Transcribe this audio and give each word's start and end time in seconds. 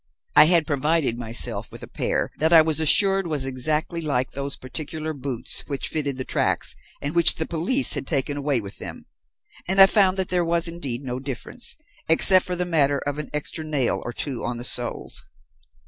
I 0.35 0.45
had 0.45 0.65
provided 0.65 1.15
myself 1.19 1.71
with 1.71 1.83
a 1.83 1.87
pair 1.87 2.31
that 2.39 2.51
I 2.51 2.63
was 2.63 2.79
assured 2.79 3.27
was 3.27 3.45
exactly 3.45 4.01
like 4.01 4.31
those 4.31 4.57
particular 4.57 5.13
boots 5.13 5.63
which 5.67 5.89
fitted 5.89 6.17
the 6.17 6.25
tracks 6.25 6.75
and 7.03 7.13
which 7.13 7.35
the 7.35 7.45
police 7.45 7.93
had 7.93 8.07
taken 8.07 8.35
away 8.35 8.61
with 8.61 8.79
them, 8.79 9.05
and 9.67 9.79
I 9.79 9.85
found 9.85 10.17
that 10.17 10.29
there 10.29 10.43
was 10.43 10.67
indeed 10.67 11.03
no 11.03 11.19
difference, 11.19 11.77
except 12.09 12.45
for 12.45 12.55
the 12.55 12.65
matter 12.65 12.97
of 13.05 13.19
an 13.19 13.29
extra 13.31 13.63
nail 13.63 14.01
or 14.03 14.11
two 14.11 14.43
on 14.43 14.57
the 14.57 14.63
soles. 14.63 15.21